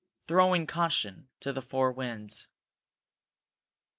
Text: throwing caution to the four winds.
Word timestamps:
throwing 0.25 0.65
caution 0.65 1.29
to 1.39 1.53
the 1.53 1.61
four 1.61 1.91
winds. 1.91 2.47